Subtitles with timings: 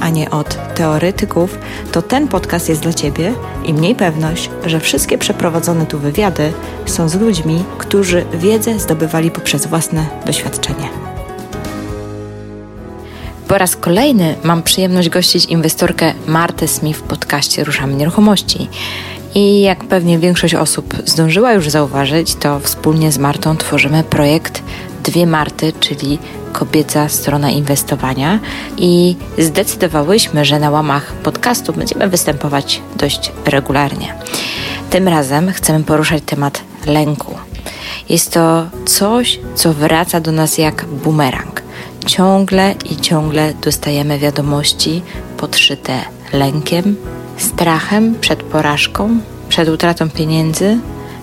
[0.00, 1.58] a nie od teoretyków,
[1.92, 3.32] to ten podcast jest dla Ciebie
[3.64, 6.52] i mniej pewność, że wszystkie przeprowadzone tu wywiady
[6.86, 10.88] są z ludźmi, którzy wiedzę zdobywali poprzez własne doświadczenie.
[13.48, 18.68] Po raz kolejny mam przyjemność gościć inwestorkę Martę Smith w podcaście Ruszamy Nieruchomości.
[19.34, 24.62] I jak pewnie większość osób zdążyła już zauważyć, to wspólnie z Martą tworzymy projekt
[25.04, 26.18] Dwie Marty, czyli
[26.54, 28.38] kobieca strona inwestowania
[28.76, 34.14] i zdecydowałyśmy, że na łamach podcastu będziemy występować dość regularnie.
[34.90, 37.34] Tym razem chcemy poruszać temat lęku.
[38.08, 41.62] Jest to coś, co wraca do nas jak bumerang.
[42.06, 45.02] Ciągle i ciągle dostajemy wiadomości
[45.36, 46.00] podszyte
[46.32, 46.96] lękiem,
[47.36, 50.78] strachem przed porażką, przed utratą pieniędzy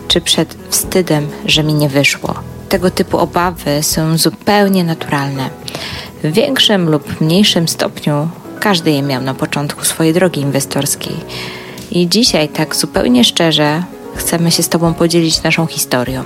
[0.08, 5.50] czy przed wstydem, że mi nie wyszło tego typu obawy są zupełnie naturalne.
[6.24, 11.16] W większym lub mniejszym stopniu każdy je miał na początku swojej drogi inwestorskiej.
[11.92, 13.84] I dzisiaj, tak zupełnie szczerze,
[14.16, 16.24] chcemy się z Tobą podzielić naszą historią.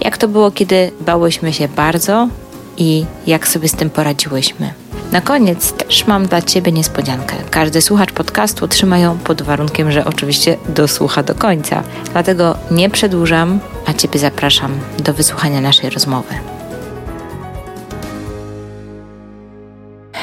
[0.00, 2.28] Jak to było, kiedy bałyśmy się bardzo
[2.76, 4.74] i jak sobie z tym poradziłyśmy.
[5.12, 7.36] Na koniec też mam dla Ciebie niespodziankę.
[7.50, 11.82] Każdy słuchacz podcastu otrzyma ją pod warunkiem, że oczywiście dosłucha do końca.
[12.12, 16.34] Dlatego nie przedłużam, a Ciebie zapraszam do wysłuchania naszej rozmowy.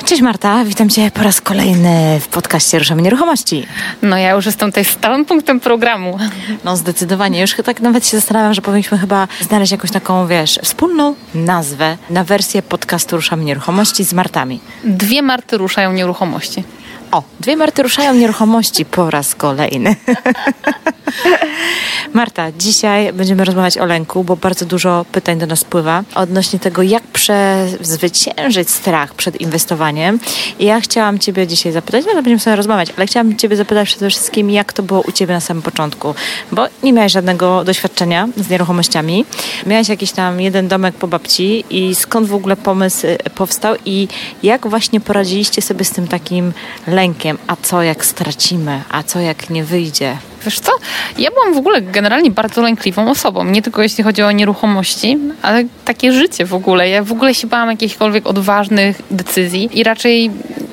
[0.06, 3.68] Cześć Marta, witam Cię po raz kolejny w podcaście Ruszamy Nieruchomości.
[4.02, 6.20] No ja już jestem tutaj stałym punktem programu.
[6.64, 11.16] No zdecydowanie, już tak nawet się zastanawiam, że powinniśmy chyba znaleźć jakąś taką, wiesz, wspólną
[11.36, 14.60] nazwę na wersję podcastu Ruszamy Nieruchomości z Martami.
[14.84, 16.64] Dwie Marty ruszają nieruchomości.
[17.14, 19.96] O, dwie Marty ruszają nieruchomości po raz kolejny.
[22.14, 26.82] Marta, dzisiaj będziemy rozmawiać o lęku, bo bardzo dużo pytań do nas spływa odnośnie tego,
[26.82, 30.20] jak przezwyciężyć strach przed inwestowaniem.
[30.60, 34.10] I ja chciałam Ciebie dzisiaj zapytać, no będziemy sobie rozmawiać, ale chciałam Ciebie zapytać przede
[34.10, 36.16] wszystkim, jak to było u Ciebie na samym początku,
[36.52, 39.26] bo nie miałaś żadnego doświadczenia z nieruchomościami.
[39.66, 44.08] Miałaś jakiś tam jeden domek po babci i skąd w ogóle pomysł y, powstał i
[44.44, 46.54] jak właśnie poradziliście sobie z tym takim
[46.88, 47.03] lękiem,
[47.48, 50.18] a co jak stracimy, a co jak nie wyjdzie?
[50.46, 50.72] Wiesz co?
[51.18, 53.44] Ja byłam w ogóle generalnie bardzo lękliwą osobą.
[53.44, 56.90] Nie tylko jeśli chodzi o nieruchomości, ale takie życie w ogóle.
[56.90, 60.32] Ja w ogóle się bałam jakichkolwiek odważnych decyzji i raczej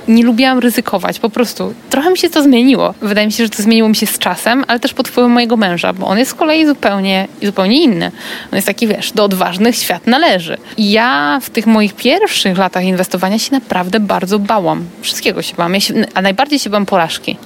[0.08, 1.18] nie lubiłam ryzykować.
[1.18, 2.94] Po prostu trochę mi się to zmieniło.
[3.00, 5.56] Wydaje mi się, że to zmieniło mi się z czasem, ale też pod wpływem mojego
[5.56, 8.12] męża, bo on jest z kolei zupełnie, zupełnie inny.
[8.52, 10.58] On jest taki, wiesz, do odważnych świat należy.
[10.76, 14.84] I ja w tych moich pierwszych latach inwestowania się naprawdę bardzo bałam.
[15.02, 15.74] Wszystkiego się bałam.
[15.74, 17.36] Ja się, a najbardziej się bałam porażki.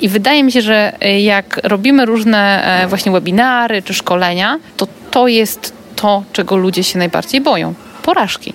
[0.00, 4.86] I wydaje mi się, że e, jak robimy różne e, właśnie webinary czy szkolenia, to
[5.10, 7.74] to jest to, czego ludzie się najbardziej boją.
[8.02, 8.52] Porażki.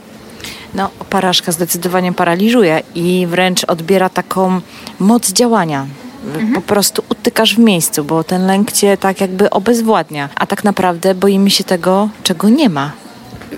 [0.73, 4.61] No, porażka zdecydowanie paraliżuje i wręcz odbiera taką
[4.99, 5.85] moc działania.
[6.25, 6.53] Mhm.
[6.53, 10.29] Po prostu utykasz w miejscu, bo ten lęk cię tak jakby obezwładnia.
[10.35, 12.91] A tak naprawdę boimy się tego, czego nie ma.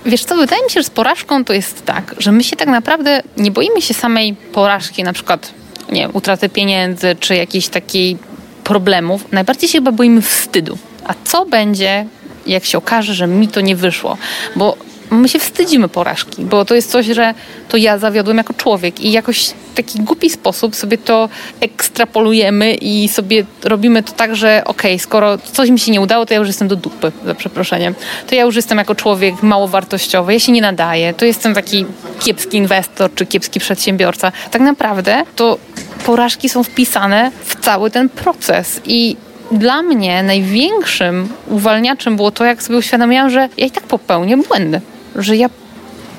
[0.06, 2.68] Wiesz co, wydaje mi się, że z porażką to jest tak, że my się tak
[2.68, 5.52] naprawdę nie boimy się samej porażki, na przykład
[5.92, 8.18] nie utraty pieniędzy czy jakichś takich
[8.64, 9.32] problemów.
[9.32, 10.78] Najbardziej się chyba boimy wstydu.
[11.06, 12.06] A co będzie,
[12.46, 14.16] jak się okaże, że mi to nie wyszło?
[14.56, 14.76] Bo
[15.16, 17.34] my się wstydzimy porażki, bo to jest coś, że
[17.68, 21.28] to ja zawiodłem jako człowiek i jakoś w taki głupi sposób sobie to
[21.60, 26.26] ekstrapolujemy i sobie robimy to tak, że okej, okay, skoro coś mi się nie udało,
[26.26, 27.94] to ja już jestem do dupy, za przeproszeniem.
[28.26, 31.86] To ja już jestem jako człowiek mało wartościowy, ja się nie nadaję, to jestem taki
[32.20, 34.32] kiepski inwestor czy kiepski przedsiębiorca.
[34.50, 35.58] Tak naprawdę to
[36.06, 39.16] porażki są wpisane w cały ten proces i
[39.52, 44.80] dla mnie największym uwalniaczem było to, jak sobie uświadomiłam, że ja i tak popełnię błędy
[45.18, 45.48] że ja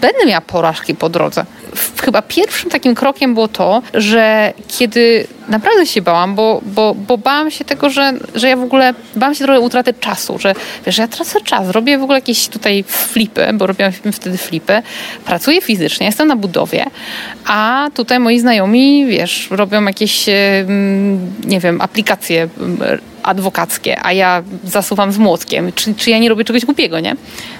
[0.02, 1.46] będę miała porażki po drodze.
[2.02, 7.52] Chyba pierwszym takim krokiem było to, że kiedy naprawdę się bałam, bo, bo, bo bałam
[7.52, 10.54] się tego, że, że ja w ogóle bałam się trochę utraty czasu, że
[10.86, 14.82] wiesz, ja tracę czas, robię w ogóle jakieś tutaj flipy, bo robiłam wtedy flipy,
[15.26, 16.86] pracuję fizycznie, jestem na budowie,
[17.46, 20.26] a tutaj moi znajomi, wiesz, robią jakieś,
[21.44, 22.50] nie wiem, aplikacje
[23.28, 25.74] adwokackie, a ja zasuwam z młotkiem.
[25.74, 27.16] Czy, czy ja nie robię czegoś głupiego, nie?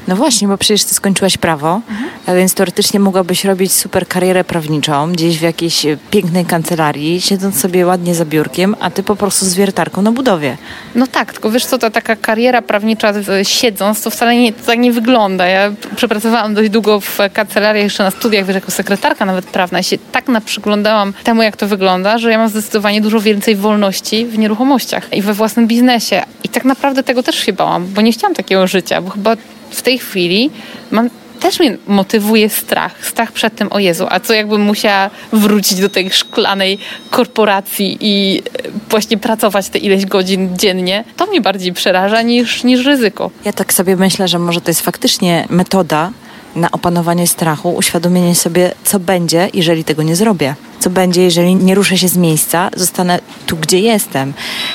[0.08, 2.10] No właśnie, bo przecież ty skończyłaś prawo, mhm.
[2.26, 7.86] a więc teoretycznie mogłabyś robić super karierę prawniczą gdzieś w jakiejś pięknej kancelarii, siedząc sobie
[7.86, 10.58] ładnie za biurkiem, a ty po prostu z wiertarką na budowie.
[10.96, 14.80] No tak, tylko wiesz co, ta taka kariera prawnicza siedząc, to wcale nie, to tak
[14.80, 15.48] nie wygląda.
[15.48, 19.80] Ja przepracowałam dość długo w kancelarii, jeszcze na studiach, wiesz, jako sekretarka nawet prawna.
[19.80, 24.26] I się tak naprzyglądałam temu, jak to wygląda, że ja mam zdecydowanie dużo więcej wolności
[24.26, 26.24] w nieruchomościach i we własnym biznesie.
[26.44, 29.36] I tak naprawdę tego też się bałam, bo nie chciałam takiego życia, bo chyba
[29.70, 30.50] w tej chwili
[30.92, 31.10] mam
[31.40, 33.06] też mnie motywuje strach.
[33.06, 36.78] Strach przed tym, o Jezu, a co jakbym musiała wrócić do tej szklanej
[37.10, 41.04] korporacji i e, właśnie pracować te ileś godzin dziennie?
[41.18, 43.32] To mnie bardziej przeraża niż, niż ryzyko.
[43.46, 46.12] Ja tak sobie myślę, że może to jest faktycznie metoda
[46.58, 51.76] na opanowanie strachu, uświadomienie sobie, co będzie, jeżeli tego nie zrobię co będzie, jeżeli nie
[51.76, 54.34] ruszę się z miejsca, zostanę tu, gdzie jestem.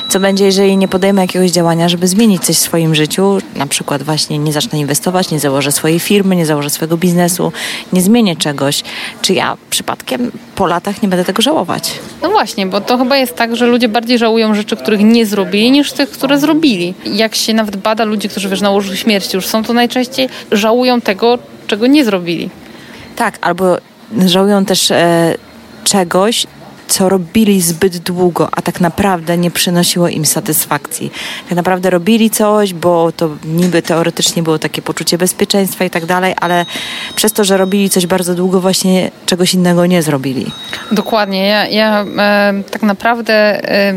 [0.08, 4.02] Co będzie, jeżeli nie podejmę jakiegoś działania, żeby zmienić coś w swoim życiu, na przykład
[4.02, 7.52] właśnie nie zacznę inwestować, nie założę swojej firmy, nie założę swojego biznesu,
[7.92, 8.82] nie zmienię czegoś.
[9.22, 11.92] Czy ja przypadkiem po latach nie będę tego żałować?
[12.22, 15.70] No właśnie, bo to chyba jest tak, że ludzie bardziej żałują rzeczy, których nie zrobili,
[15.70, 16.94] niż tych, które zrobili.
[17.04, 21.00] Jak się nawet bada ludzi, którzy wiesz, na łożu śmierci już są, to najczęściej żałują
[21.00, 21.38] tego,
[21.72, 22.50] czego nie zrobili.
[23.16, 23.78] Tak, albo
[24.26, 25.34] żałują też e,
[25.84, 26.46] czegoś,
[26.88, 31.12] co robili zbyt długo, a tak naprawdę nie przynosiło im satysfakcji.
[31.48, 36.34] Tak naprawdę robili coś, bo to niby teoretycznie było takie poczucie bezpieczeństwa i tak dalej,
[36.40, 36.66] ale
[37.16, 40.46] przez to, że robili coś bardzo długo, właśnie czegoś innego nie zrobili.
[40.90, 41.46] Dokładnie.
[41.46, 43.34] Ja, ja e, tak naprawdę
[43.70, 43.94] e,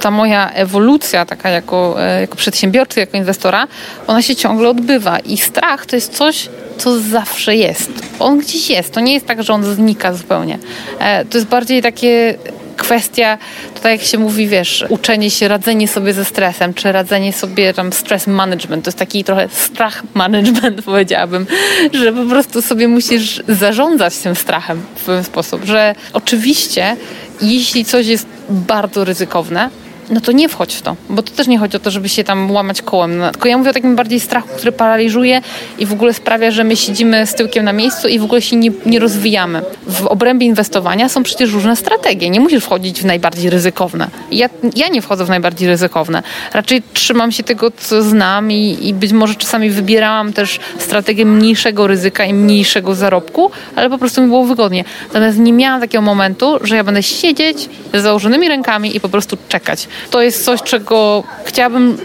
[0.00, 3.66] ta moja ewolucja taka jako, e, jako przedsiębiorcy, jako inwestora,
[4.06, 6.48] ona się ciągle odbywa i strach to jest coś,
[6.78, 7.90] co zawsze jest.
[8.18, 8.92] On gdzieś jest.
[8.92, 10.58] To nie jest tak, że on znika zupełnie.
[10.98, 12.38] E, to jest bardziej takie
[12.76, 13.38] kwestia,
[13.74, 17.92] tutaj jak się mówi, wiesz, uczenie się, radzenie sobie ze stresem, czy radzenie sobie tam
[17.92, 21.46] stress management, to jest taki trochę strach management, powiedziałabym,
[21.92, 26.96] że po prostu sobie musisz zarządzać tym strachem w pewien sposób, że oczywiście
[27.42, 29.70] jeśli coś jest bardzo ryzykowne,
[30.10, 32.24] no to nie wchodź w to, bo to też nie chodzi o to, żeby się
[32.24, 33.18] tam łamać kołem.
[33.18, 35.40] No, tylko ja mówię o takim bardziej strachu, który paraliżuje
[35.78, 38.56] i w ogóle sprawia, że my siedzimy z tyłkiem na miejscu i w ogóle się
[38.56, 39.62] nie, nie rozwijamy.
[39.86, 42.30] W obrębie inwestowania są przecież różne strategie.
[42.30, 44.08] Nie musisz wchodzić w najbardziej ryzykowne.
[44.30, 46.22] Ja, ja nie wchodzę w najbardziej ryzykowne.
[46.52, 51.86] Raczej trzymam się tego, co znam i, i być może czasami wybierałam też strategię mniejszego
[51.86, 54.84] ryzyka i mniejszego zarobku, ale po prostu mi było wygodnie.
[55.06, 59.36] Natomiast nie miałam takiego momentu, że ja będę siedzieć z założonymi rękami i po prostu
[59.48, 61.98] czekać to jest coś, czego chciałabym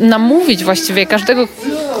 [0.00, 1.48] namówić właściwie każdego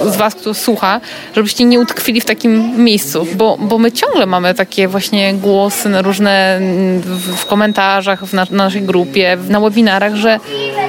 [0.06, 1.00] z Was, kto słucha,
[1.36, 6.02] żebyście nie utkwili w takim miejscu, bo, bo my ciągle mamy takie właśnie głosy na
[6.02, 6.60] różne
[7.36, 10.40] w, komentarzach, w na, naszej grupie, na webinarach, że,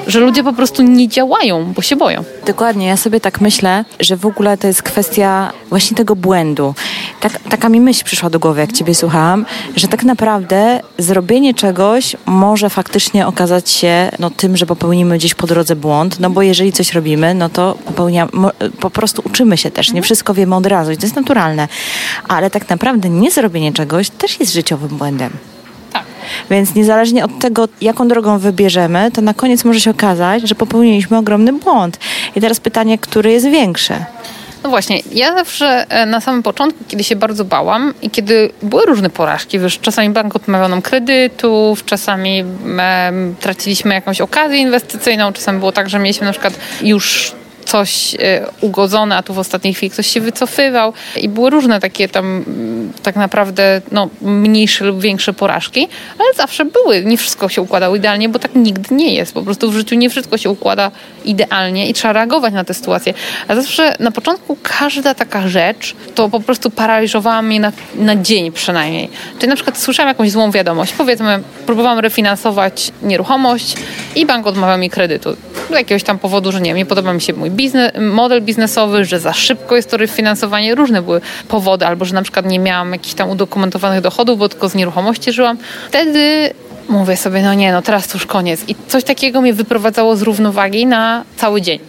[0.08, 2.24] że ludzie po prostu nie działają, bo się boją.
[2.46, 6.74] Dokładnie, ja sobie tak myślę, że w ogóle to jest kwestia właśnie tego błędu.
[7.22, 9.46] Tak, taka mi myśl przyszła do głowy, jak Ciebie słuchałam,
[9.76, 15.48] że tak naprawdę zrobienie czegoś może faktycznie okazać się no, tym, że popełnimy gdzieś po
[15.48, 18.32] drodze błąd, no bo jeżeli coś robimy, no to popełniamy,
[18.80, 21.68] po prostu uczymy się też, nie wszystko wiemy od razu i to jest naturalne.
[22.28, 25.32] Ale tak naprawdę nie zrobienie czegoś też jest życiowym błędem.
[25.94, 26.04] Tak.
[26.50, 31.18] Więc niezależnie od tego, jaką drogą wybierzemy, to na koniec może się okazać, że popełniliśmy
[31.18, 32.00] ogromny błąd.
[32.36, 33.94] I teraz pytanie, który jest większy?
[34.64, 38.86] No właśnie, ja zawsze e, na samym początku, kiedy się bardzo bałam i kiedy były
[38.86, 42.44] różne porażki, wiesz, czasami bank odmawiał nam kredytów, czasami
[42.80, 47.34] e, traciliśmy jakąś okazję inwestycyjną, czasami było tak, że mieliśmy na przykład już
[47.72, 52.10] coś e, ugodzone, a tu w ostatniej chwili ktoś się wycofywał i były różne takie
[52.10, 52.46] tam
[53.04, 55.88] tak naprawdę no, mniejsze lub większe porażki,
[56.20, 57.06] ale zawsze były.
[57.06, 59.34] Nie wszystko się układało idealnie, bo tak nigdy nie jest.
[59.34, 60.92] Po prostu w życiu nie wszystko się układa
[61.26, 63.14] idealnie i trzeba reagować na tę sytuację.
[63.48, 68.52] A zawsze na początku każda taka rzecz to po prostu paraliżowała mnie na, na dzień
[68.52, 69.10] przynajmniej.
[69.38, 70.94] Czyli na przykład słyszałam jakąś złą wiadomość.
[70.94, 73.76] Powiedzmy, próbowałam refinansować nieruchomość
[74.16, 75.36] i bank odmawia mi kredytu.
[75.70, 79.20] Z jakiegoś tam powodu, że nie nie podoba mi się mój biznes, model biznesowy, że
[79.20, 80.76] za szybko jest to refinansowanie.
[80.76, 84.70] Różne były powody, albo że na przykład nie miałam jakichś tam udokumentowanych dochodów, bo tylko
[84.70, 85.58] z nieruchomości żyłam.
[85.90, 86.54] Wtedy
[86.90, 88.62] mówię sobie, no nie, no teraz to już koniec.
[88.68, 91.80] I coś takiego mnie wyprowadzało z równowagi na cały dzień.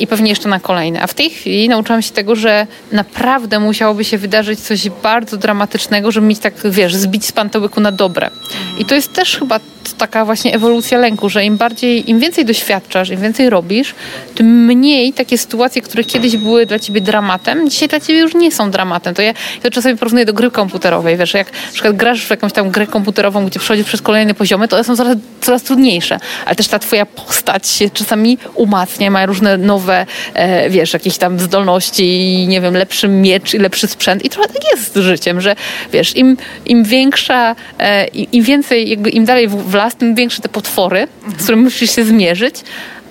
[0.00, 1.02] I pewnie jeszcze na kolejne.
[1.02, 6.12] A w tej chwili nauczyłam się tego, że naprawdę musiałoby się wydarzyć coś bardzo dramatycznego,
[6.12, 8.30] żeby mieć tak, wiesz, zbić z pantołyku na dobre.
[8.78, 9.60] I to jest też chyba
[9.98, 13.94] taka właśnie ewolucja lęku, że im bardziej, im więcej doświadczasz, im więcej robisz,
[14.34, 18.52] tym mniej takie sytuacje, które kiedyś były dla ciebie dramatem, dzisiaj dla ciebie już nie
[18.52, 19.14] są dramatem.
[19.14, 22.52] To ja to czasami porównuję do gry komputerowej, wiesz, jak na przykład grasz w jakąś
[22.52, 26.56] tam grę komputerową, gdzie przechodzisz przez kolejne poziomy, to one są coraz, coraz trudniejsze, ale
[26.56, 29.89] też ta twoja postać się czasami umacnia, ma różne nowe,
[30.34, 34.24] e, wiesz, jakieś tam zdolności i nie wiem, lepszy miecz i lepszy sprzęt.
[34.24, 35.56] I trochę tak jest z życiem, że
[35.92, 40.48] wiesz, im, im większa, e, im więcej, jakby im dalej w las, tym większe te
[40.48, 42.54] potwory, z którymi musisz się zmierzyć,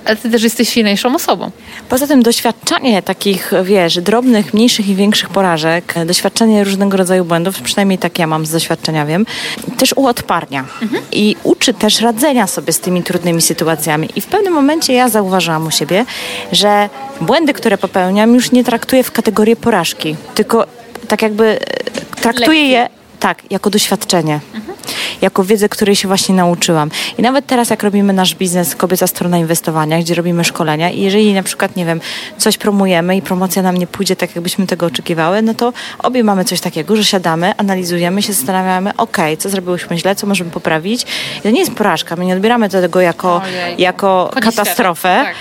[0.06, 1.52] ale ty też jesteś silniejszą osobą.
[1.90, 7.98] Poza tym doświadczanie takich, wiesz, drobnych, mniejszych i większych porażek, doświadczenie różnego rodzaju błędów, przynajmniej
[7.98, 9.26] tak ja mam z doświadczenia, wiem,
[9.78, 11.04] też uodparnia mhm.
[11.12, 14.10] i uczy też radzenia sobie z tymi trudnymi sytuacjami.
[14.16, 16.06] I w pewnym momencie ja zauważyłam u siebie,
[16.52, 16.90] że
[17.22, 20.68] błędy, które popełniam, już nie traktuję w kategorii porażki, tylko
[21.08, 22.90] tak jakby e, traktuję je
[23.20, 24.40] tak, jako doświadczenie.
[24.54, 24.69] Mhm
[25.22, 26.92] jako wiedzę, której się właśnie nauczyłam.
[27.18, 31.34] I nawet teraz, jak robimy nasz biznes Kobieca Strona Inwestowania, gdzie robimy szkolenia i jeżeli
[31.34, 32.02] na przykład, nie wiem,
[32.38, 36.46] coś promujemy i promocja nam nie pójdzie tak, jakbyśmy tego oczekiwały, no to obie mamy
[36.46, 41.06] coś takiego, że siadamy, analizujemy się, zastanawiamy, ok, co zrobiłyśmy źle, co możemy poprawić.
[41.40, 43.42] I to nie jest porażka, my nie odbieramy tego jako,
[43.78, 45.24] jako katastrofę.
[45.26, 45.36] Tak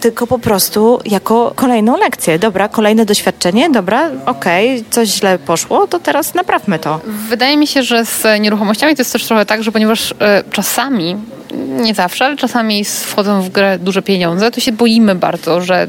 [0.00, 2.38] tylko po prostu jako kolejną lekcję.
[2.38, 7.00] Dobra, kolejne doświadczenie, dobra, okej, okay, coś źle poszło, to teraz naprawmy to.
[7.28, 10.14] Wydaje mi się, że z nieruchomościami to jest też trochę tak, że ponieważ y,
[10.52, 11.16] czasami
[11.56, 15.88] nie zawsze, ale czasami wchodzą w grę duże pieniądze, to się boimy bardzo, że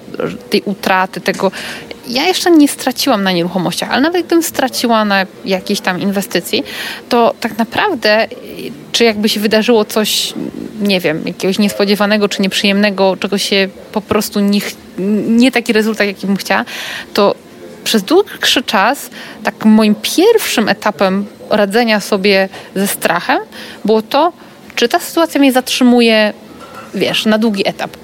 [0.50, 1.52] tej utraty, tego.
[2.08, 6.64] Ja jeszcze nie straciłam na nieruchomościach, ale nawet gdybym straciła na jakiejś tam inwestycji,
[7.10, 8.28] to tak naprawdę,
[8.92, 10.34] czy jakby się wydarzyło coś,
[10.82, 14.60] nie wiem, jakiegoś niespodziewanego czy nieprzyjemnego, czego się po prostu nie,
[15.28, 16.66] nie taki rezultat, jaki bym chciała,
[17.14, 17.36] to
[17.84, 19.10] przez dłuższy czas,
[19.44, 23.40] tak moim pierwszym etapem radzenia sobie ze strachem
[23.86, 24.34] było to,
[24.76, 26.34] czy ta sytuacja mnie zatrzymuje,
[26.94, 27.98] wiesz, na długi etap?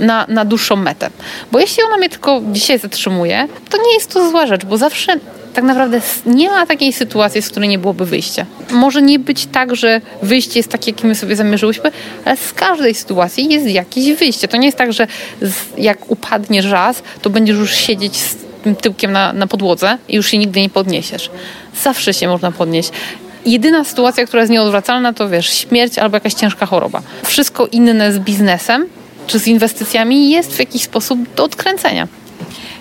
[0.00, 1.10] Na, na dłuższą metę.
[1.52, 5.16] Bo jeśli ona mnie tylko dzisiaj zatrzymuje, to nie jest to zła rzecz, bo zawsze
[5.54, 8.46] tak naprawdę nie ma takiej sytuacji, z której nie byłoby wyjścia.
[8.70, 11.92] Może nie być tak, że wyjście jest takie, jakie my sobie zamierzyłyśmy,
[12.24, 14.48] ale z każdej sytuacji jest jakieś wyjście.
[14.48, 15.06] To nie jest tak, że
[15.78, 20.26] jak upadniesz raz, to będziesz już siedzieć z tym tyłkiem na, na podłodze i już
[20.26, 21.30] się nigdy nie podniesiesz.
[21.82, 22.90] Zawsze się można podnieść
[23.46, 27.02] jedyna sytuacja, która jest nieodwracalna, to wiesz, śmierć albo jakaś ciężka choroba.
[27.22, 28.86] Wszystko inne z biznesem
[29.28, 32.08] czy z inwestycjami jest w jakiś sposób do odkręcenia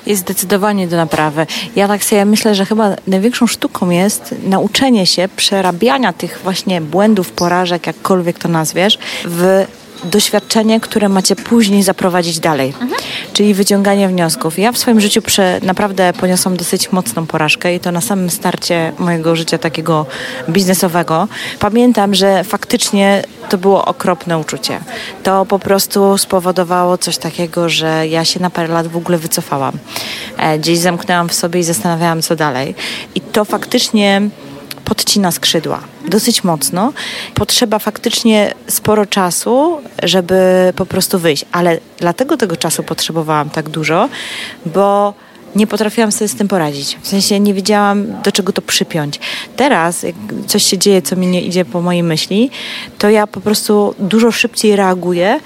[0.05, 1.47] jest zdecydowanie do naprawy.
[1.75, 7.31] Ja tak sobie myślę, że chyba największą sztuką jest nauczenie się przerabiania tych właśnie błędów,
[7.31, 9.65] porażek, jakkolwiek to nazwiesz, w
[10.07, 13.01] doświadczenie, które macie później zaprowadzić dalej, mhm.
[13.33, 14.59] czyli wyciąganie wniosków.
[14.59, 18.93] Ja w swoim życiu prze, naprawdę poniosłam dosyć mocną porażkę i to na samym starcie
[18.99, 20.05] mojego życia takiego
[20.49, 21.27] biznesowego.
[21.59, 24.79] Pamiętam, że faktycznie to było okropne uczucie.
[25.23, 29.77] To po prostu spowodowało coś takiego, że ja się na parę lat w ogóle wycofałam.
[30.37, 32.75] E, gdzieś zamknęłam w sobie i zastanawiałam, co dalej.
[33.15, 34.21] I to faktycznie
[34.87, 36.93] podcina skrzydła dosyć mocno.
[37.33, 44.09] Potrzeba faktycznie sporo czasu, żeby po prostu wyjść, ale dlatego tego czasu potrzebowałam tak dużo,
[44.65, 45.13] bo
[45.55, 46.97] nie potrafiłam sobie z tym poradzić.
[47.01, 49.19] W sensie nie wiedziałam, do czego to przypiąć.
[49.55, 50.15] Teraz, jak
[50.47, 52.49] coś się dzieje, co mi nie idzie po mojej myśli,
[52.97, 55.39] to ja po prostu dużo szybciej reaguję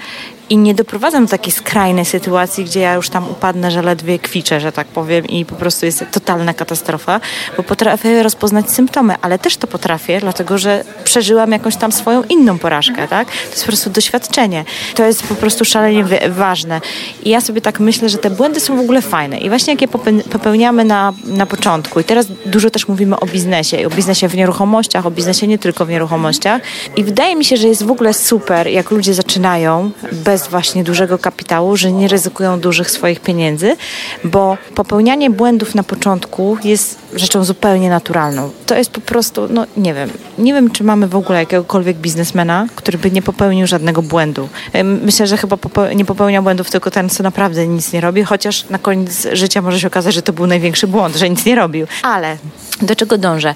[0.50, 4.60] i nie doprowadzam do takiej skrajnej sytuacji, gdzie ja już tam upadnę, że ledwie kwiczę,
[4.60, 7.20] że tak powiem i po prostu jest totalna katastrofa,
[7.56, 12.58] bo potrafię rozpoznać symptomy, ale też to potrafię, dlatego że przeżyłam jakąś tam swoją inną
[12.58, 13.28] porażkę, tak?
[13.28, 14.64] To jest po prostu doświadczenie.
[14.94, 16.80] To jest po prostu szalenie ważne.
[17.22, 19.82] I ja sobie tak myślę, że te błędy są w ogóle fajne i właśnie jak
[19.82, 19.88] je
[20.30, 25.06] popełniamy na, na początku i teraz dużo też mówimy o biznesie, o biznesie w nieruchomościach,
[25.06, 26.62] o biznesie nie tylko w nieruchomościach
[26.96, 30.84] i wydaje mi się, że jest w ogóle super, jak ludzie zaczynają bez bez właśnie
[30.84, 33.76] dużego kapitału, że nie ryzykują dużych swoich pieniędzy,
[34.24, 38.50] bo popełnianie błędów na początku jest rzeczą zupełnie naturalną.
[38.66, 42.66] To jest po prostu, no nie wiem, nie wiem, czy mamy w ogóle jakiegokolwiek biznesmena,
[42.74, 44.48] który by nie popełnił żadnego błędu.
[44.84, 45.56] Myślę, że chyba
[45.94, 49.80] nie popełnia błędów tylko ten, co naprawdę nic nie robi, chociaż na koniec życia może
[49.80, 51.86] się okazać, że to był największy błąd, że nic nie robił.
[52.02, 52.36] Ale
[52.82, 53.54] do czego dążę?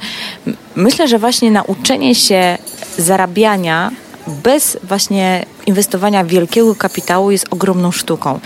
[0.74, 2.58] Myślę, że właśnie nauczenie się
[2.98, 3.90] zarabiania
[4.26, 8.40] bez właśnie inwestowania wielkiego kapitału jest ogromną sztuką.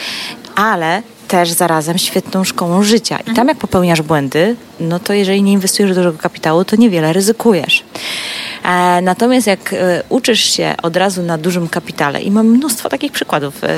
[0.54, 3.18] Ale też zarazem świetną szkołą życia.
[3.32, 7.84] I tam jak popełniasz błędy, no to jeżeli nie inwestujesz dużego kapitału, to niewiele ryzykujesz.
[8.64, 13.12] E, natomiast jak e, uczysz się od razu na dużym kapitale i mam mnóstwo takich
[13.12, 13.68] przykładów e,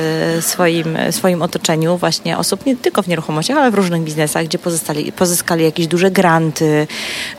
[0.41, 4.59] w swoim, swoim otoczeniu właśnie osób nie tylko w nieruchomościach, ale w różnych biznesach, gdzie
[4.59, 6.87] pozyskali, pozyskali jakieś duże granty,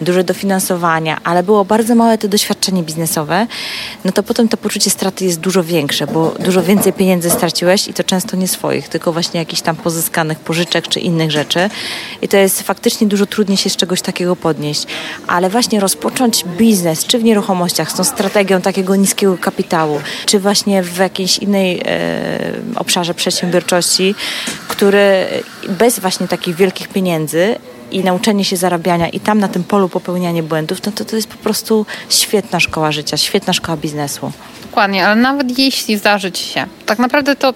[0.02, 3.48] duże dofinansowania, ale było bardzo małe to doświadczenie biznesowe,
[4.06, 7.94] no to potem to poczucie straty jest dużo większe, bo dużo więcej pieniędzy straciłeś i
[7.94, 11.70] to często nie swoich, tylko właśnie jakichś tam pozyskanych pożyczek czy innych rzeczy.
[12.22, 14.88] I to jest faktycznie dużo trudniej się z czegoś takiego podnieść.
[15.28, 17.43] Ale właśnie rozpocząć biznes, czy w nieruchomościach,
[17.88, 24.16] z tą strategią takiego niskiego kapitału, czy właśnie w jakiejś innej e, obszarze przedsiębiorczości,
[24.68, 25.28] który
[25.70, 27.56] bez właśnie takich wielkich pieniędzy
[27.92, 31.28] i nauczenie się zarabiania i tam na tym polu popełnianie błędów, no to to jest
[31.28, 34.32] po prostu świetna szkoła życia, świetna szkoła biznesu.
[34.74, 37.54] Dokładnie, ale nawet jeśli zdarzy ci się, tak naprawdę to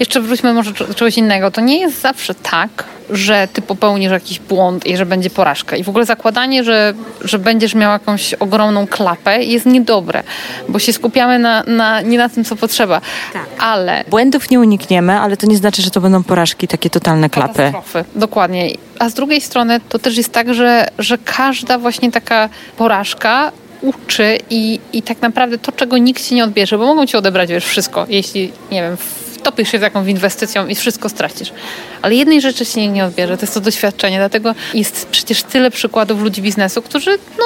[0.00, 1.50] jeszcze wróćmy może do czegoś innego.
[1.50, 5.76] To nie jest zawsze tak, że ty popełnisz jakiś błąd i że będzie porażka.
[5.76, 10.22] I w ogóle zakładanie, że, że będziesz miał jakąś ogromną klapę jest niedobre,
[10.68, 13.00] bo się skupiamy na, na, nie na tym, co potrzeba.
[13.32, 13.46] Tak.
[13.58, 14.04] Ale...
[14.10, 17.54] Błędów nie unikniemy, ale to nie znaczy, że to będą porażki, takie totalne klapy.
[17.54, 18.04] Katastrofy.
[18.14, 18.70] Dokładnie.
[18.98, 24.38] A z drugiej strony to też jest tak, że, że każda właśnie taka porażka uczy
[24.50, 27.64] i, i tak naprawdę to, czego nikt ci nie odbierze, bo mogą ci odebrać wiesz,
[27.64, 28.96] wszystko, jeśli, nie wiem,
[29.48, 31.52] wtopisz się w jakąś inwestycją i wszystko stracisz.
[32.02, 34.18] Ale jednej rzeczy się nikt nie odbierze, to jest to doświadczenie.
[34.18, 37.44] Dlatego jest przecież tyle przykładów ludzi biznesu, którzy, no,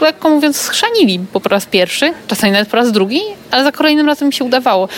[0.00, 3.20] lekko mówiąc, schrzanili po raz pierwszy, czasami nawet po raz drugi,
[3.50, 4.88] ale za kolejnym razem mi się udawało.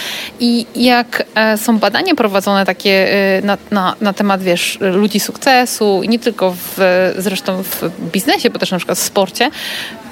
[0.41, 6.03] I jak e, są badania prowadzone takie e, na, na, na temat, wiesz, ludzi sukcesu,
[6.09, 6.79] nie tylko w,
[7.19, 9.51] zresztą w biznesie, bo też na przykład w sporcie,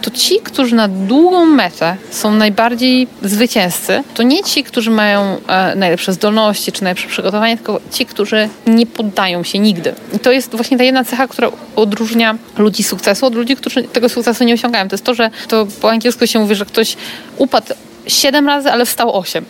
[0.02, 5.75] to ci, którzy na długą metę są najbardziej zwycięzcy, to nie ci, którzy mają e,
[5.76, 9.95] najlepsze zdolności czy najlepsze przygotowanie, tylko ci, którzy nie poddają się nigdy.
[10.12, 14.09] I to jest właśnie ta jedna cecha, która odróżnia ludzi sukcesu od ludzi, którzy tego
[14.09, 14.88] sukcesu nie osiągają.
[14.88, 16.97] To jest to, że to po angielsku się mówi, że ktoś
[17.37, 17.75] upadł
[18.07, 19.45] siedem razy, ale wstał osiem.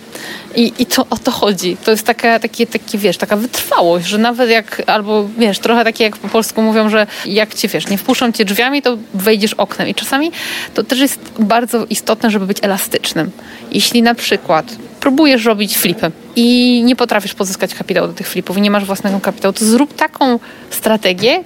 [0.57, 1.76] I, I to o to chodzi.
[1.85, 6.04] To jest taka, takie, takie, wiesz, taka wytrwałość, że nawet jak, albo wiesz, trochę takie
[6.04, 9.88] jak po polsku mówią, że jak cię, wiesz, nie wpuszczą cię drzwiami, to wejdziesz oknem.
[9.88, 10.33] I czasami
[10.75, 13.30] to też jest bardzo istotne, żeby być elastycznym.
[13.73, 14.66] Jeśli na przykład
[15.00, 19.21] próbujesz robić flipy i nie potrafisz pozyskać kapitału do tych flipów i nie masz własnego
[19.21, 20.38] kapitału, to zrób taką
[20.71, 21.45] strategię,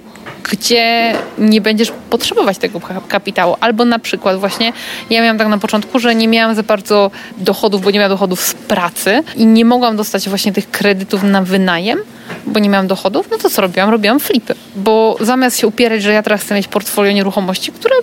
[0.51, 3.55] gdzie nie będziesz potrzebować tego kapitału.
[3.59, 4.73] Albo na przykład właśnie,
[5.09, 8.41] ja miałam tak na początku, że nie miałam za bardzo dochodów, bo nie miałam dochodów
[8.41, 11.99] z pracy i nie mogłam dostać właśnie tych kredytów na wynajem,
[12.45, 13.89] bo nie miałam dochodów, no to co robiłam?
[13.89, 14.55] Robiłam flipy.
[14.75, 17.95] Bo zamiast się upierać, że ja teraz chcę mieć portfolio nieruchomości, które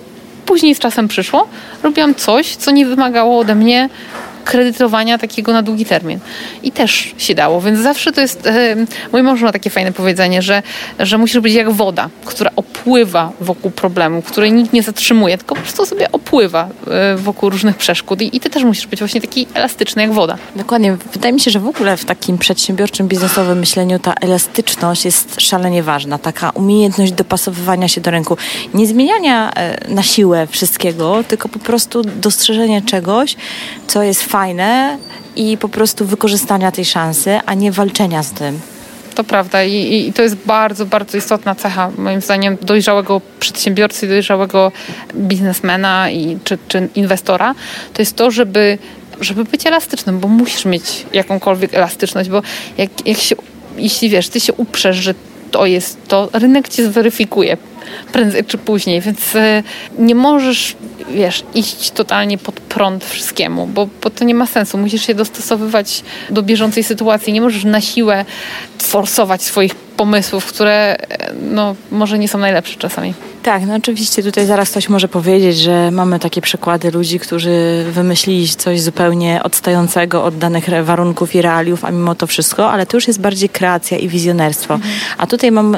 [0.45, 1.47] później z czasem przyszło,
[1.83, 3.89] robiłam coś, co nie wymagało ode mnie
[4.43, 6.19] kredytowania takiego na długi termin.
[6.63, 8.75] I też się dało, więc zawsze to jest, e,
[9.11, 10.63] mój mąż ma takie fajne powiedzenie, że,
[10.99, 15.61] że musisz być jak woda, która opływa wokół problemu, której nikt nie zatrzymuje, tylko po
[15.61, 20.01] prostu sobie opływa e, wokół różnych przeszkód i, ty też musisz być właśnie taki elastyczny
[20.01, 20.37] jak woda.
[20.55, 20.97] Dokładnie.
[21.13, 25.83] Wydaje mi się, że w ogóle w takim przedsiębiorczym, biznesowym myśleniu ta elastyczność jest szalenie
[25.83, 26.17] ważna.
[26.17, 28.37] Taka umiejętność dopasowywania się do rynku.
[28.73, 33.35] Nie zmieniania e, na siłę wszystkiego, tylko po prostu dostrzeżenia czegoś,
[33.87, 34.97] co jest fajne
[35.35, 38.59] i po prostu wykorzystania tej szansy, a nie walczenia z tym.
[39.15, 44.71] To prawda I, i to jest bardzo, bardzo istotna cecha, moim zdaniem, dojrzałego przedsiębiorcy, dojrzałego
[45.15, 47.55] biznesmena i, czy, czy inwestora.
[47.93, 48.77] To jest to, żeby
[49.21, 52.41] żeby być elastycznym, bo musisz mieć jakąkolwiek elastyczność, bo
[52.77, 53.35] jak, jak się,
[53.77, 55.13] jeśli wiesz, ty się uprzesz, że
[55.53, 57.57] to jest to, rynek cię zweryfikuje
[58.11, 59.63] prędzej czy później, więc e,
[59.99, 60.75] nie możesz,
[61.09, 64.77] wiesz, iść totalnie pod prąd wszystkiemu, bo, bo to nie ma sensu.
[64.77, 67.33] Musisz się dostosowywać do bieżącej sytuacji.
[67.33, 68.25] Nie możesz na siłę
[68.81, 73.13] forsować swoich pomysłów, które e, no, może nie są najlepsze czasami.
[73.43, 78.47] Tak, no oczywiście tutaj zaraz ktoś może powiedzieć, że mamy takie przykłady ludzi, którzy wymyślili
[78.49, 83.07] coś zupełnie odstającego od danych warunków i realiów, a mimo to wszystko, ale to już
[83.07, 84.73] jest bardziej kreacja i wizjonerstwo.
[84.73, 84.93] Mhm.
[85.17, 85.77] A tutaj mam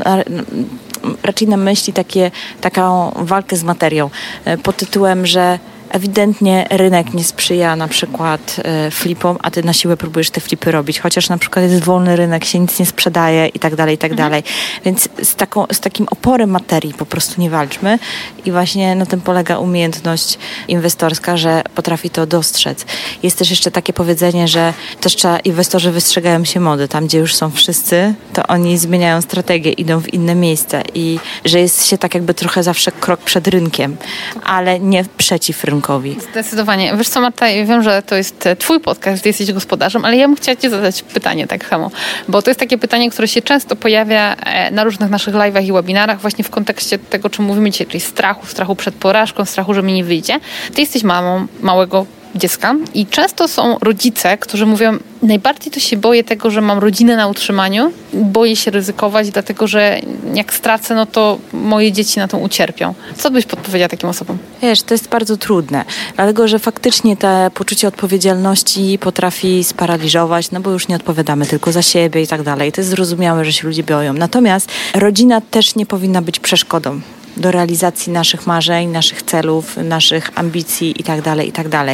[1.23, 4.09] raczej na myśli takie, taką walkę z materią
[4.45, 9.73] e, pod tytułem, że ewidentnie rynek nie sprzyja na przykład e, flipom, a ty na
[9.73, 13.47] siłę próbujesz te flipy robić, chociaż na przykład jest wolny rynek, się nic nie sprzedaje
[13.47, 14.29] i tak dalej, i tak mhm.
[14.29, 14.43] dalej.
[14.85, 17.99] Więc z, taką, z takim oporem materii po prostu nie walczmy
[18.45, 22.85] i właśnie na tym polega umiejętność inwestorska, że potrafi to dostrzec.
[23.23, 26.87] Jest też jeszcze takie powiedzenie, że też trzeba, inwestorzy wystrzegają się mody.
[26.87, 31.59] Tam, gdzie już są wszyscy, to oni zmieniają strategię, idą w inne miejsca i że
[31.59, 33.97] jest się tak jakby trochę zawsze krok przed rynkiem,
[34.43, 36.17] ale nie przeciw rynku rynkowi.
[36.31, 36.93] Zdecydowanie.
[36.97, 40.27] Wiesz co Marta, ja wiem, że to jest twój podcast, ty jesteś gospodarzem, ale ja
[40.27, 41.91] bym chciała ci zadać pytanie tak samo,
[42.27, 45.71] bo to jest takie pytanie, które się często pojawia e, na różnych naszych live'ach i
[45.71, 49.83] webinarach właśnie w kontekście tego, czym mówimy dzisiaj, czyli strachu, strachu przed porażką, strachu, że
[49.83, 50.39] mi nie wyjdzie.
[50.73, 56.23] Ty jesteś mamą małego dziecka i często są rodzice, którzy mówią, najbardziej to się boję
[56.23, 59.99] tego, że mam rodzinę na utrzymaniu, boję się ryzykować, dlatego że
[60.33, 62.93] jak stracę, no to moje dzieci na to ucierpią.
[63.17, 64.37] Co byś podpowiedziała takim osobom?
[64.61, 70.71] Wiesz, to jest bardzo trudne, dlatego że faktycznie te poczucie odpowiedzialności potrafi sparaliżować, no bo
[70.71, 72.71] już nie odpowiadamy tylko za siebie i tak dalej.
[72.71, 74.13] To jest zrozumiałe, że się ludzie boją.
[74.13, 77.01] Natomiast rodzina też nie powinna być przeszkodą
[77.37, 81.69] do realizacji naszych marzeń, naszych celów, naszych ambicji itd., tak itd.
[81.69, 81.87] Tak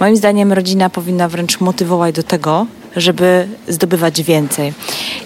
[0.00, 4.72] Moim zdaniem rodzina powinna wręcz motywować do tego, żeby zdobywać więcej.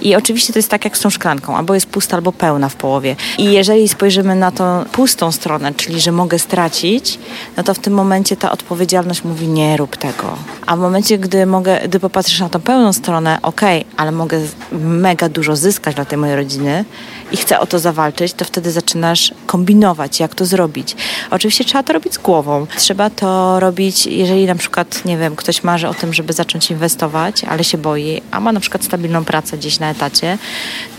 [0.03, 2.77] I oczywiście to jest tak jak z tą szklanką, albo jest pusta, albo pełna w
[2.77, 3.17] połowie.
[3.39, 7.19] I jeżeli spojrzymy na tą pustą stronę, czyli że mogę stracić,
[7.57, 10.37] no to w tym momencie ta odpowiedzialność mówi nie rób tego.
[10.67, 14.41] A w momencie, gdy mogę, gdy popatrzysz na tą pełną stronę, okej, okay, ale mogę
[14.83, 16.85] mega dużo zyskać dla tej mojej rodziny
[17.33, 20.97] i chcę o to zawalczyć, to wtedy zaczynasz kombinować, jak to zrobić.
[21.31, 22.67] Oczywiście trzeba to robić z głową.
[22.77, 27.45] Trzeba to robić, jeżeli na przykład, nie wiem, ktoś marzy o tym, żeby zacząć inwestować,
[27.45, 30.39] ale się boi, a ma na przykład stabilną pracę gdzieś na etacie,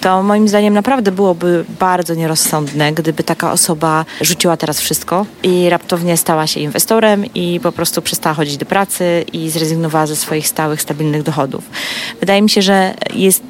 [0.01, 6.17] to moim zdaniem naprawdę byłoby bardzo nierozsądne, gdyby taka osoba rzuciła teraz wszystko i raptownie
[6.17, 10.81] stała się inwestorem i po prostu przestała chodzić do pracy i zrezygnowała ze swoich stałych,
[10.81, 11.63] stabilnych dochodów.
[12.19, 13.43] Wydaje mi się, że jest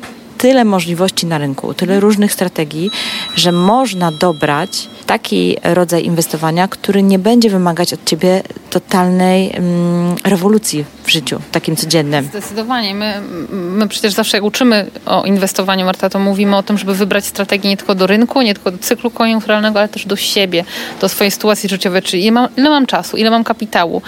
[0.44, 2.92] tyle możliwości na rynku, tyle różnych strategii,
[3.36, 10.86] że można dobrać taki rodzaj inwestowania, który nie będzie wymagać od ciebie totalnej mm, rewolucji
[11.04, 12.26] w życiu, takim codziennym.
[12.26, 12.96] Zdecydowanie.
[12.96, 17.26] My, my przecież zawsze jak uczymy o inwestowaniu, Marta, to mówimy o tym, żeby wybrać
[17.26, 20.66] strategię nie tylko do rynku, nie tylko do cyklu koniunkturalnego, ale też do siebie,
[21.02, 24.02] do swojej sytuacji życiowej, czyli ile mam, ile mam czasu, ile mam kapitału.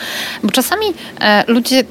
[0.44, 0.86] Bo czasami
[1.22, 1.84] e, ludzie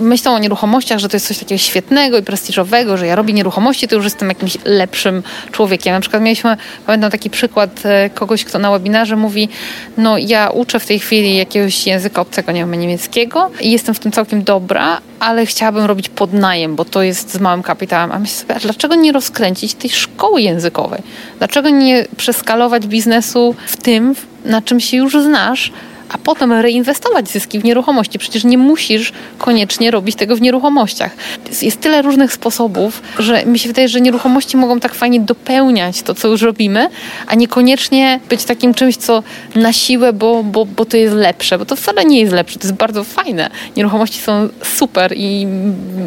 [0.00, 3.71] myślą o nieruchomościach, że to jest coś takiego świetnego i prestiżowego, że ja robię nieruchomości,
[3.88, 5.92] to już jestem jakimś lepszym człowiekiem.
[5.92, 6.56] Na przykład mieliśmy,
[6.86, 9.48] pamiętam taki przykład e, kogoś, kto na webinarze mówi,
[9.96, 13.98] no ja uczę w tej chwili jakiegoś języka obcego, nie wiem, niemieckiego i jestem w
[13.98, 18.12] tym całkiem dobra, ale chciałabym robić podnajem, bo to jest z małym kapitałem.
[18.12, 21.02] A myślę sobie, a dlaczego nie rozkręcić tej szkoły językowej?
[21.38, 25.72] Dlaczego nie przeskalować biznesu w tym, na czym się już znasz,
[26.12, 28.18] a potem reinwestować zyski w nieruchomości.
[28.18, 31.16] Przecież nie musisz koniecznie robić tego w nieruchomościach.
[31.62, 36.14] Jest tyle różnych sposobów, że mi się wydaje, że nieruchomości mogą tak fajnie dopełniać to,
[36.14, 36.88] co już robimy,
[37.26, 39.22] a niekoniecznie być takim czymś, co
[39.54, 42.66] na siłę, bo, bo, bo to jest lepsze, bo to wcale nie jest lepsze, to
[42.66, 43.50] jest bardzo fajne.
[43.76, 45.46] Nieruchomości są super i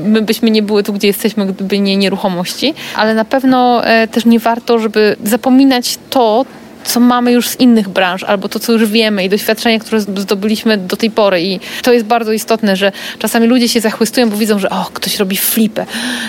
[0.05, 4.25] my byśmy nie były tu, gdzie jesteśmy, gdyby nie nieruchomości, ale na pewno e, też
[4.25, 6.45] nie warto, żeby zapominać to,
[6.85, 10.77] co mamy już z innych branż, albo to, co już wiemy i doświadczenie, które zdobyliśmy
[10.77, 11.41] do tej pory.
[11.41, 15.19] I to jest bardzo istotne, że czasami ludzie się zachwystują, bo widzą, że o, ktoś
[15.19, 15.85] robi flipę,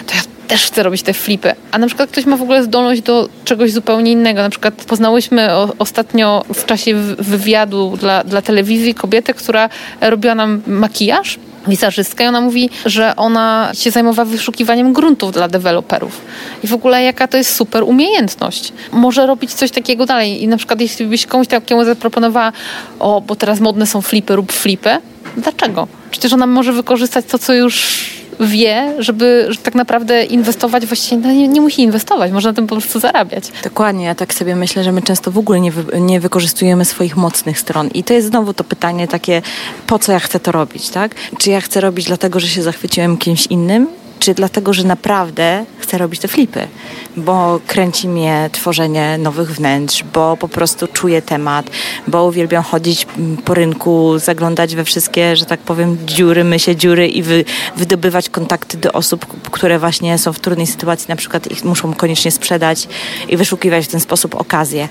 [0.07, 1.55] to ja też chcę robić te flipy.
[1.71, 4.43] A na przykład ktoś ma w ogóle zdolność do czegoś zupełnie innego.
[4.43, 9.69] Na przykład poznałyśmy o, ostatnio w czasie wywiadu dla, dla telewizji kobietę, która
[10.01, 16.21] robiła nam makijaż wizerzystkę i ona mówi, że ona się zajmowała wyszukiwaniem gruntów dla deweloperów.
[16.65, 18.73] I w ogóle jaka to jest super umiejętność.
[18.93, 20.43] Może robić coś takiego dalej.
[20.43, 22.53] I na przykład jeśli byś komuś takiemu zaproponowała,
[22.99, 24.99] o, bo teraz modne są flipy, rób flipy.
[25.37, 25.89] Dlaczego?
[26.11, 28.07] Przecież ona może wykorzystać to, co już
[28.41, 32.67] wie, żeby że tak naprawdę inwestować właściwie no nie, nie, musi inwestować, można na tym
[32.67, 33.45] po prostu zarabiać.
[33.65, 37.17] Dokładnie, ja tak sobie myślę, że my często w ogóle nie, wy, nie wykorzystujemy swoich
[37.17, 39.43] mocnych stron i to jest znowu to pytanie takie,
[39.87, 41.15] po co ja chcę to robić, tak?
[41.39, 45.99] Czy ja chcę robić dlatego, że się zachwyciłem kimś innym, czy dlatego, że naprawdę chcę
[45.99, 46.69] robić te flipy,
[47.17, 51.71] bo kręci mnie tworzenie nowych wnętrz, bo po prostu czuję temat,
[52.09, 53.07] bo uwielbiam chodzić
[53.45, 57.45] po rynku, zaglądać we wszystkie, że tak powiem, dziury, mysie dziury i wy,
[57.77, 62.31] wydobywać kontakty do osób, które właśnie są w trudnej sytuacji, na przykład ich muszą koniecznie
[62.31, 62.89] sprzedać
[63.29, 64.89] i wyszukiwać w ten sposób okazję.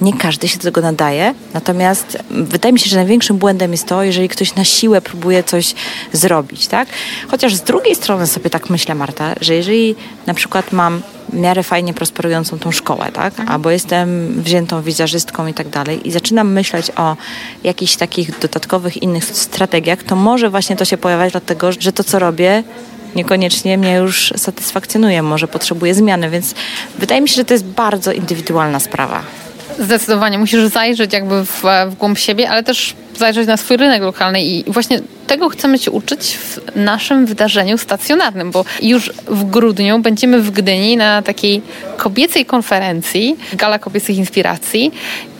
[0.00, 4.02] Nie każdy się do tego nadaje, natomiast wydaje mi się, że największym błędem jest to,
[4.02, 5.74] jeżeli ktoś na siłę próbuje coś
[6.12, 6.88] zrobić, tak?
[7.28, 9.94] Chociaż z drugiej strony sobie tak myślę, Marta, że jeżeli
[10.26, 13.26] na przykład mam w miarę fajnie prosperującą tą szkołę, tak?
[13.26, 13.48] Mhm.
[13.48, 17.16] Albo jestem wziętą wizerzystką i tak dalej i zaczynam myśleć o
[17.64, 22.18] jakichś takich dodatkowych innych strategiach, to może właśnie to się pojawiać dlatego, że to, co
[22.18, 22.62] robię,
[23.16, 26.54] niekoniecznie mnie już satysfakcjonuje, może potrzebuję zmiany, więc
[26.98, 29.22] wydaje mi się, że to jest bardzo indywidualna sprawa.
[29.78, 34.42] Zdecydowanie musisz zajrzeć jakby w, w głąb siebie, ale też zajrzeć na swój rynek lokalny
[34.42, 40.40] i właśnie tego chcemy się uczyć w naszym wydarzeniu stacjonarnym, bo już w grudniu będziemy
[40.42, 41.62] w Gdyni na takiej
[41.96, 44.92] kobiecej konferencji, Gala Kobiecych Inspiracji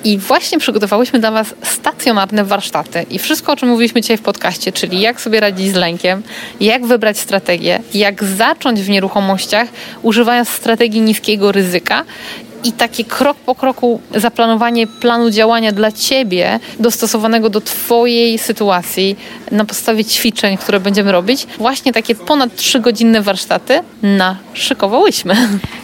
[0.05, 3.07] i właśnie przygotowałyśmy dla Was stacjonarne warsztaty.
[3.11, 6.23] I wszystko, o czym mówiliśmy dzisiaj w podcaście, czyli jak sobie radzić z lękiem,
[6.61, 9.69] jak wybrać strategię, jak zacząć w nieruchomościach,
[10.03, 12.05] używając strategii niskiego ryzyka
[12.65, 19.17] i takie krok po kroku zaplanowanie planu działania dla Ciebie, dostosowanego do Twojej sytuacji
[19.51, 25.37] na podstawie ćwiczeń, które będziemy robić, właśnie takie ponad trzygodzinne warsztaty naszykowałyśmy.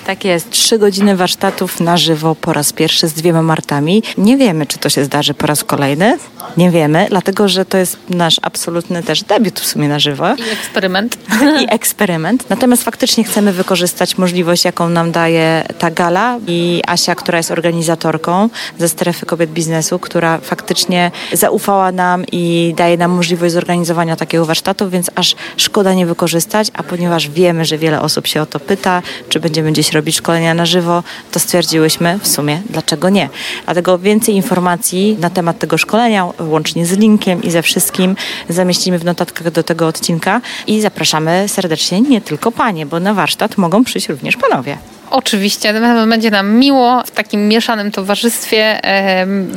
[0.07, 4.03] Tak jest, trzy godziny warsztatów na żywo po raz pierwszy z dwiema Martami.
[4.19, 6.19] Nie wiemy, czy to się zdarzy po raz kolejny.
[6.57, 10.35] Nie wiemy, dlatego że to jest nasz absolutny też debiut w sumie na żywo.
[10.35, 11.19] I eksperyment.
[11.63, 12.51] I eksperyment.
[12.51, 18.49] Natomiast faktycznie chcemy wykorzystać możliwość, jaką nam daje ta gala i Asia, która jest organizatorką
[18.79, 24.91] ze strefy kobiet biznesu, która faktycznie zaufała nam i daje nam możliwość zorganizowania takiego warsztatu,
[24.91, 29.03] więc aż szkoda nie wykorzystać, a ponieważ wiemy, że wiele osób się o to pyta,
[29.29, 33.29] czy będziemy gdzieś robić szkolenia na żywo, to stwierdziłyśmy w sumie, dlaczego nie.
[33.65, 38.17] Dlatego więcej informacji na temat tego szkolenia, łącznie z linkiem i ze wszystkim,
[38.49, 43.59] zamieścimy w notatkach do tego odcinka i zapraszamy serdecznie nie tylko panie, bo na warsztat
[43.59, 44.79] mogą przyjść również panowie.
[45.11, 45.75] Oczywiście,
[46.09, 48.81] będzie nam miło w takim mieszanym towarzystwie.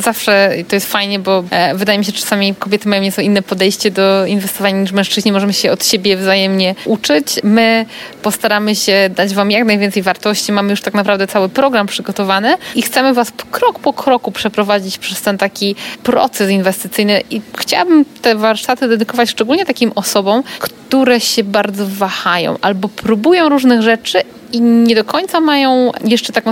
[0.03, 3.41] Zawsze to jest fajnie, bo e, wydaje mi się, że czasami kobiety mają nieco inne
[3.41, 5.31] podejście do inwestowania niż mężczyźni.
[5.31, 7.39] Możemy się od siebie wzajemnie uczyć.
[7.43, 7.85] My
[8.21, 10.51] postaramy się dać Wam jak najwięcej wartości.
[10.51, 15.21] Mamy już tak naprawdę cały program przygotowany i chcemy Was krok po kroku przeprowadzić przez
[15.21, 17.21] ten taki proces inwestycyjny.
[17.29, 23.81] I chciałabym te warsztaty dedykować szczególnie takim osobom, które się bardzo wahają albo próbują różnych
[23.81, 26.51] rzeczy i nie do końca mają jeszcze taką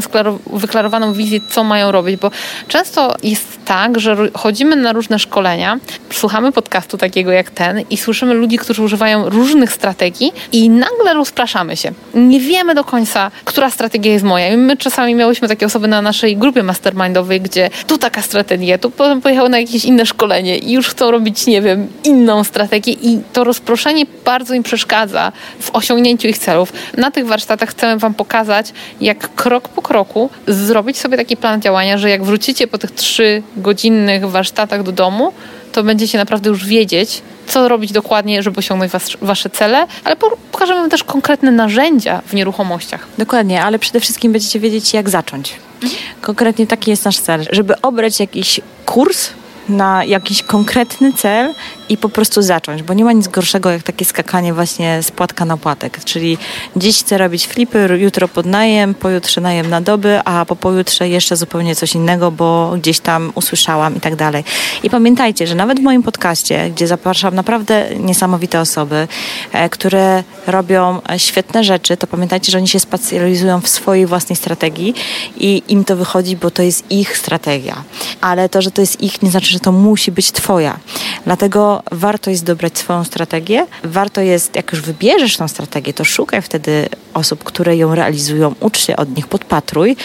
[0.53, 2.31] wyklarowaną wizję, co mają robić, bo
[2.67, 5.79] często jest tak, że chodzimy na różne szkolenia,
[6.11, 11.77] słuchamy podcastu takiego jak ten i słyszymy ludzi, którzy używają różnych strategii i nagle rozpraszamy
[11.77, 11.91] się.
[12.13, 14.49] Nie wiemy do końca, która strategia jest moja.
[14.53, 18.91] I my czasami miałyśmy takie osoby na naszej grupie mastermindowej, gdzie tu taka strategia, tu
[18.91, 23.19] potem pojechały na jakieś inne szkolenie i już chcą robić, nie wiem, inną strategię i
[23.33, 26.73] to rozproszenie bardzo im przeszkadza w osiągnięciu ich celów.
[26.97, 31.61] Na tych warsztatach chcemy chcemy Wam pokazać, jak krok po kroku zrobić sobie taki plan
[31.61, 35.33] działania, że jak wrócicie po tych trzy godzinnych warsztatach do domu,
[35.71, 40.15] to będziecie naprawdę już wiedzieć, co robić dokładnie, żeby osiągnąć was, Wasze cele, ale
[40.51, 43.07] pokażemy Wam też konkretne narzędzia w nieruchomościach.
[43.17, 45.53] Dokładnie, ale przede wszystkim będziecie wiedzieć, jak zacząć.
[45.83, 46.01] Mhm.
[46.21, 49.29] Konkretnie taki jest nasz cel, żeby obrać jakiś kurs,
[49.69, 51.53] na jakiś konkretny cel
[51.89, 55.45] i po prostu zacząć, bo nie ma nic gorszego jak takie skakanie właśnie z płatka
[55.45, 56.37] na płatek, czyli
[56.75, 61.75] dziś chcę robić flipy, jutro podnajem, pojutrze najem na doby, a po pojutrze jeszcze zupełnie
[61.75, 64.43] coś innego, bo gdzieś tam usłyszałam i tak dalej.
[64.83, 69.07] I pamiętajcie, że nawet w moim podcaście, gdzie zapraszam naprawdę niesamowite osoby,
[69.51, 74.35] e, które robią e, świetne rzeczy, to pamiętajcie, że oni się specjalizują w swojej własnej
[74.35, 74.93] strategii
[75.37, 77.83] i im to wychodzi, bo to jest ich strategia.
[78.21, 80.79] Ale to, że to jest ich, nie znaczy, że to musi być Twoja.
[81.25, 83.67] Dlatego warto jest dobrać swoją strategię.
[83.83, 88.79] Warto jest, jak już wybierzesz tą strategię, to szukaj wtedy osób, które ją realizują, ucz
[88.79, 89.95] się od nich, podpatruj,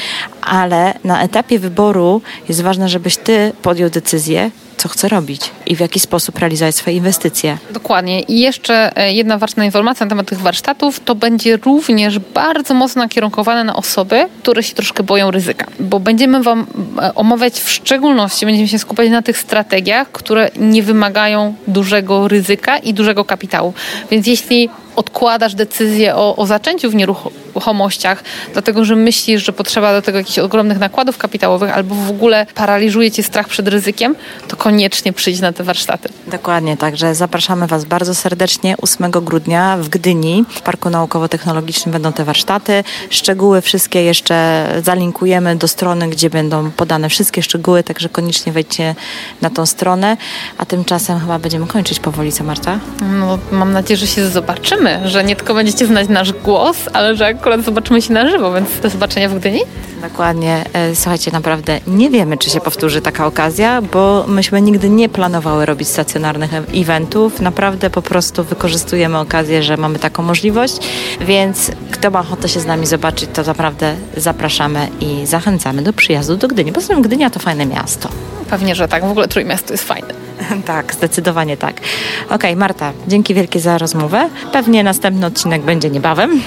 [0.42, 5.80] ale na etapie wyboru jest ważne, żebyś Ty podjął decyzję, co chce robić i w
[5.80, 7.58] jaki sposób realizować swoje inwestycje.
[7.70, 8.20] Dokładnie.
[8.20, 13.02] I jeszcze e, jedna ważna informacja na temat tych warsztatów, to będzie również bardzo mocno
[13.02, 16.66] nakierunkowane na osoby, które się troszkę boją ryzyka, bo będziemy Wam
[17.02, 22.78] e, omawiać w szczególności, będziemy się skupiać na tych strategiach, które nie wymagają dużego ryzyka
[22.78, 23.74] i dużego kapitału.
[24.10, 30.02] Więc jeśli odkładasz decyzję o, o zaczęciu w nieruchomościach, dlatego że myślisz, że potrzeba do
[30.02, 34.16] tego jakichś ogromnych nakładów kapitałowych albo w ogóle paraliżuje cię strach przed ryzykiem,
[34.48, 36.08] to koniecznie przyjdź na te warsztaty.
[36.26, 42.24] Dokładnie, także zapraszamy Was bardzo serdecznie 8 grudnia w Gdyni, w Parku Naukowo-Technologicznym będą te
[42.24, 42.84] warsztaty.
[43.10, 48.94] Szczegóły wszystkie jeszcze zalinkujemy do strony, gdzie będą podane wszystkie szczegóły, także koniecznie wejdźcie
[49.42, 50.16] na tą stronę.
[50.58, 52.78] A tymczasem chyba będziemy kończyć powoli, co Marta?
[53.20, 57.26] No, mam nadzieję, że się zobaczymy, że nie tylko będziecie znać nasz głos, ale że
[57.26, 59.60] akurat zobaczymy się na żywo, więc do zobaczenia w Gdyni.
[60.02, 60.64] Dokładnie.
[60.72, 65.66] E, słuchajcie, naprawdę nie wiemy, czy się powtórzy taka okazja, bo myśmy nigdy nie planowały
[65.66, 67.40] robić stacjonarnych eventów.
[67.40, 70.76] Naprawdę po prostu wykorzystujemy okazję, że mamy taką możliwość,
[71.20, 76.36] więc kto ma ochotę się z nami zobaczyć, to naprawdę zapraszamy i zachęcamy do przyjazdu
[76.36, 76.72] do Gdyni.
[76.72, 78.08] Poza tym Gdynia to fajne miasto.
[78.50, 79.04] Pewnie, że tak.
[79.04, 80.29] W ogóle Trójmiasto jest fajne.
[80.66, 81.80] tak, zdecydowanie tak.
[82.24, 84.28] Okej, okay, Marta, dzięki wielkie za rozmowę.
[84.52, 86.42] Pewnie następny odcinek będzie niebawem.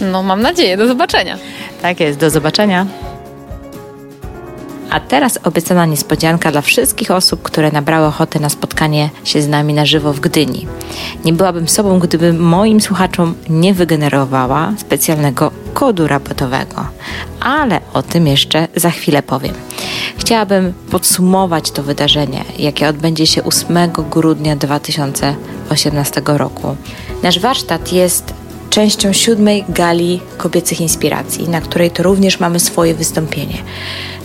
[0.00, 0.76] No, mam nadzieję.
[0.76, 1.38] Do zobaczenia.
[1.82, 2.86] Tak jest, do zobaczenia.
[4.90, 9.74] A teraz obiecana niespodzianka dla wszystkich osób, które nabrały ochoty na spotkanie się z nami
[9.74, 10.66] na żywo w Gdyni.
[11.24, 16.86] Nie byłabym sobą, gdybym moim słuchaczom nie wygenerowała specjalnego kodu rabatowego,
[17.40, 19.54] ale o tym jeszcze za chwilę powiem.
[20.16, 23.76] Chciałabym podsumować to wydarzenie, jakie odbędzie się 8
[24.10, 26.76] grudnia 2018 roku.
[27.22, 28.34] Nasz warsztat jest
[28.70, 33.58] częścią siódmej gali kobiecych inspiracji, na której to również mamy swoje wystąpienie.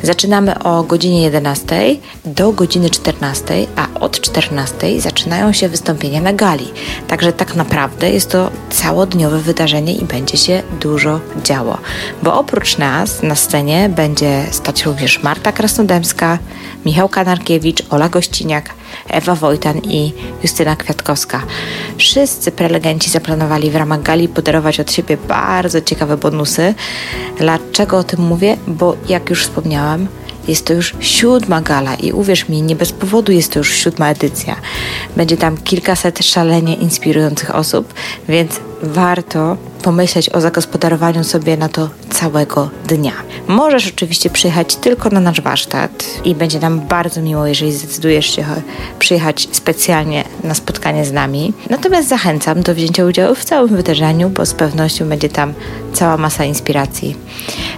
[0.04, 6.68] Zaczynamy o godzinie 11 do godziny 14, a od 14 zaczynają się wystąpienia na gali.
[7.08, 11.78] Także tak naprawdę jest to całodniowe wydarzenie i będzie się dużo działo.
[12.24, 16.40] Bo oprócz nas na scenie będzie stać również Marta Krasnodębska,
[16.86, 18.70] Michał Kanarkiewicz, Ola Gościniak,
[19.10, 20.14] Ewa Wojtan i
[20.44, 21.42] Justyna Kwiatkowska.
[21.98, 26.74] Wszyscy prelegenci zaplanowali w ramach gali podarować od siebie bardzo ciekawe bonusy.
[27.38, 28.58] Dlaczego o tym mówię?
[28.68, 29.93] Bo jak już wspomniałam,
[30.48, 34.10] jest to już siódma gala i uwierz mi, nie bez powodu jest to już siódma
[34.10, 34.56] edycja.
[35.18, 37.94] Będzie tam kilkaset szalenie inspirujących osób,
[38.30, 43.14] więc warto pomyśleć o zagospodarowaniu sobie na to całego dnia.
[43.48, 48.46] Możesz oczywiście przyjechać tylko na nasz warsztat i będzie nam bardzo miło, jeżeli zdecydujesz się
[49.00, 51.54] przyjechać specjalnie na spotkanie z nami.
[51.70, 55.54] Natomiast zachęcam do wzięcia udziału w całym wydarzeniu, bo z pewnością będzie tam
[55.94, 57.16] cała masa inspiracji.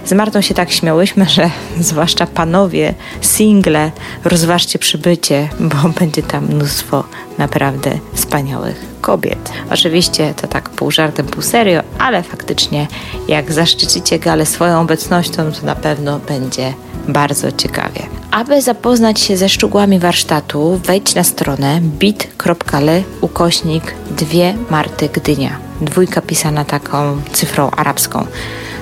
[0.04, 3.90] Z Martą się tak śmiałyśmy, że zwłaszcza panowie, single,
[4.24, 7.04] rozważcie przybycie, bo będzie tam mnóstwo
[7.38, 9.52] naprawdę wspaniałych kobiet.
[9.70, 12.86] Oczywiście to tak pół żartem, pół serio, ale faktycznie
[13.28, 16.74] jak zaszczycicie galę swoją obecnością, to na pewno będzie
[17.08, 18.02] bardzo ciekawie.
[18.30, 25.58] Aby zapoznać się ze szczegółami warsztatu, wejdź na stronę bit.ly ukośnik dwie Marty Gdynia.
[25.80, 28.26] Dwójka pisana taką cyfrą arabską.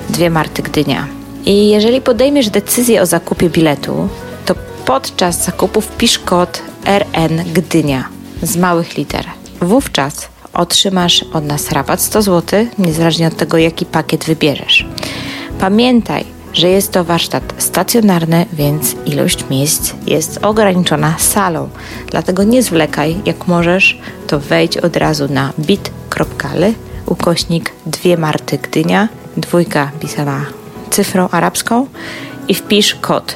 [0.09, 1.07] Dwie Marty Gdynia.
[1.45, 4.09] I jeżeli podejmiesz decyzję o zakupie biletu,
[4.45, 4.55] to
[4.85, 8.09] podczas zakupu wpisz kod RN Gdynia
[8.41, 9.25] z małych liter.
[9.61, 14.85] Wówczas otrzymasz od nas rabat 100 zł, niezależnie od tego, jaki pakiet wybierzesz.
[15.59, 21.69] Pamiętaj, że jest to warsztat stacjonarny, więc ilość miejsc jest ograniczona salą.
[22.11, 26.73] Dlatego nie zwlekaj, jak możesz, to wejdź od razu na bit.ly
[27.05, 30.45] ukośnik dwie Marty Gdynia, dwójka pisana
[30.89, 31.87] cyfrą arabską
[32.47, 33.35] i wpisz kod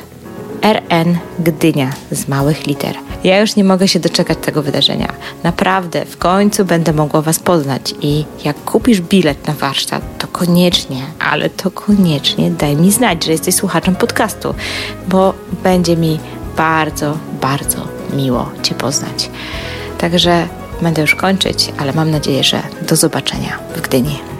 [0.61, 3.08] RN Gdynia z małych liter.
[3.23, 5.13] Ja już nie mogę się doczekać tego wydarzenia.
[5.43, 11.01] Naprawdę, w końcu będę mogła Was poznać i jak kupisz bilet na warsztat, to koniecznie,
[11.19, 14.53] ale to koniecznie daj mi znać, że jesteś słuchaczem podcastu,
[15.07, 16.19] bo będzie mi
[16.57, 17.77] bardzo, bardzo
[18.13, 19.29] miło Cię poznać.
[19.97, 20.47] Także
[20.81, 24.38] będę już kończyć, ale mam nadzieję, że do zobaczenia w Gdyni.